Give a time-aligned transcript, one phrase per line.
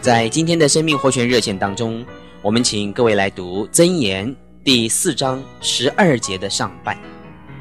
[0.00, 2.02] 在今天的生命活泉热线当中，
[2.40, 4.34] 我们请各位来读箴言
[4.64, 6.98] 第四章十二节的上半：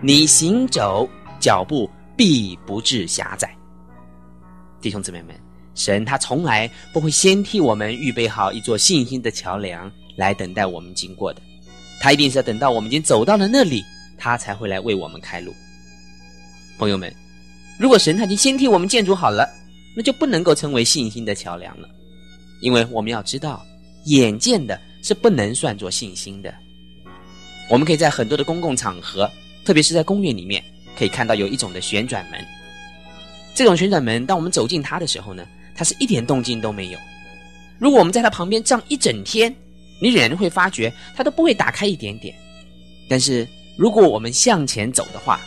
[0.00, 1.06] 你行走
[1.38, 3.54] 脚步必不致狭窄。
[4.80, 5.36] 弟兄姊妹们，
[5.74, 11.42] 神他从来不会先替我们预备好一座信心的桥梁来等待我们经过的，
[12.00, 13.84] 他一定是要等到我们已经走到了那里，
[14.16, 15.52] 他才会来为我们开路。
[16.78, 17.14] 朋友们，
[17.78, 19.46] 如果神他已经先替我们建筑好了，
[19.94, 21.86] 那就不能够称为信心的桥梁了。
[22.62, 23.62] 因为我们要知道，
[24.04, 26.54] 眼见的是不能算作信心的。
[27.68, 29.28] 我们可以在很多的公共场合，
[29.64, 30.62] 特别是在公园里面，
[30.96, 32.40] 可以看到有一种的旋转门。
[33.52, 35.44] 这种旋转门，当我们走进它的时候呢，
[35.74, 36.98] 它是一点动静都没有。
[37.78, 39.52] 如果我们在它旁边站一整天，
[40.00, 42.32] 你仍然会发觉它都不会打开一点点。
[43.08, 45.40] 但是如果我们向前走的话，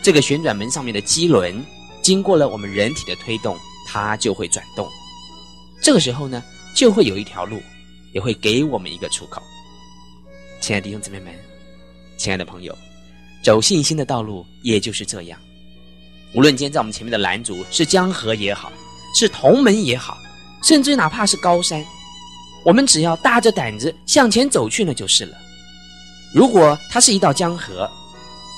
[0.00, 1.60] 这个旋转门上面的机轮，
[2.02, 3.58] 经过了我们人体的推动，
[3.88, 4.88] 它就会转动。
[5.82, 6.42] 这个时候呢，
[6.74, 7.60] 就会有一条路，
[8.12, 9.42] 也会给我们一个出口。
[10.60, 11.34] 亲爱的弟兄姊妹们，
[12.16, 12.76] 亲爱的朋友，
[13.42, 15.36] 走信心的道路也就是这样。
[16.34, 18.70] 无论今天在我们前面的拦阻是江河也好，
[19.18, 20.16] 是同门也好，
[20.62, 21.84] 甚至哪怕是高山，
[22.64, 25.36] 我们只要大着胆子向前走去那，就是了。
[26.32, 27.90] 如果它是一道江河，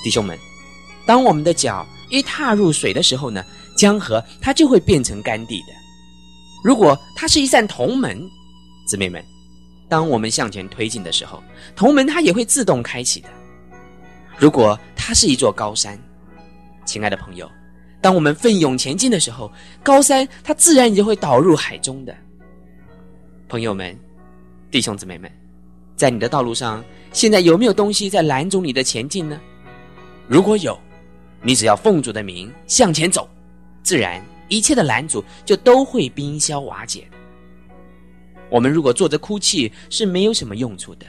[0.03, 0.37] 弟兄们，
[1.07, 3.43] 当我们的脚一踏入水的时候呢，
[3.75, 5.73] 江河它就会变成干地的。
[6.65, 8.19] 如果它是一扇铜门，
[8.87, 9.23] 姊妹们，
[9.87, 11.43] 当我们向前推进的时候，
[11.75, 13.29] 铜门它也会自动开启的。
[14.39, 15.95] 如果它是一座高山，
[16.83, 17.47] 亲爱的朋友，
[18.01, 19.51] 当我们奋勇前进的时候，
[19.83, 22.17] 高山它自然也会倒入海中的。
[23.47, 23.95] 朋友们，
[24.71, 25.31] 弟兄姊妹们，
[25.95, 29.39] 在你的道路上，现在有没有东西在拦阻你的前进呢？
[30.27, 30.75] 如果有，
[31.43, 33.29] 你只要奉主的名向前走，
[33.83, 34.19] 自然。
[34.47, 37.07] 一切的拦阻就都会冰消瓦解。
[38.49, 41.05] 我们如果坐着哭泣是没有什么用处的，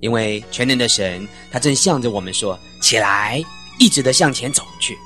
[0.00, 3.42] 因为全能的神他正向着我们说：“起来，
[3.78, 4.96] 一直的向前走去。”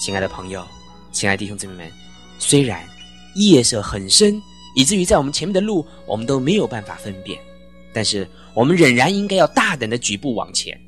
[0.00, 0.66] 亲爱的朋友，
[1.12, 1.92] 亲爱的弟兄姊妹们，
[2.38, 2.82] 虽然
[3.36, 4.40] 夜色很深，
[4.74, 7.38] 以至于在我们前面的路我们都没有办法分辨，
[7.92, 10.78] 但是我们仍然应该要大胆的举步往前。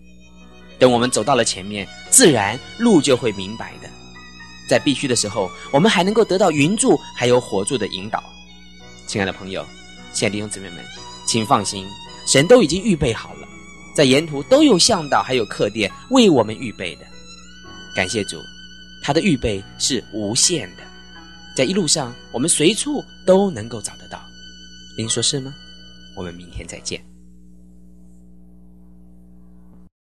[0.79, 3.89] 等我们走到了前面，自然路就会明白的。
[4.69, 8.23] 在必须的时候，我们还能够得到云柱还有火柱的引导。
[9.07, 9.65] 亲爱的朋友，
[10.13, 10.85] 亲爱的弟兄姊妹们，
[11.27, 11.87] 请放心，
[12.27, 13.49] 神都已经预备好了，
[13.95, 17.07] 在沿途都有向导还有客店为我们预备的。
[17.95, 18.39] 感谢主，
[19.03, 20.83] 他的预备是无限的，
[21.57, 24.21] 在一路上我们随处都能够找得到。
[24.99, 25.55] 您说是吗？
[26.17, 27.16] 我们明天再见。